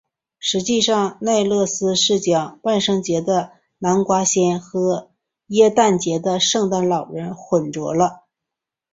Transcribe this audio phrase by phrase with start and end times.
[0.39, 5.11] 实际上奈勒斯是将万圣节的南瓜仙和
[5.49, 8.23] 耶诞节的圣诞老人混淆了。